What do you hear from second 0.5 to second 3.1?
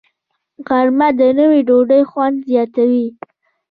غرمه د نیوي ډوډۍ خوند زیاتوي